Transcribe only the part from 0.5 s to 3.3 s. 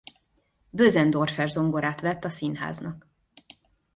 Bösendorfer-zongorát vett a színháznak.